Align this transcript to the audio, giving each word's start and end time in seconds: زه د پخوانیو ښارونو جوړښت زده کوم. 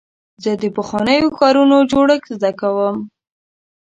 زه 0.43 0.51
د 0.61 0.63
پخوانیو 0.75 1.35
ښارونو 1.37 1.77
جوړښت 1.91 2.27
زده 2.35 2.51
کوم. 2.59 2.97